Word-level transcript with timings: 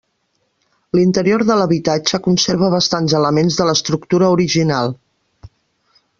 L'interior 0.99 1.43
de 1.49 1.57
l'habitatge 1.59 2.21
conserva 2.29 2.71
bastants 2.77 3.15
elements 3.21 3.59
de 3.61 3.69
l'estructura 3.69 4.33
original. 4.39 4.99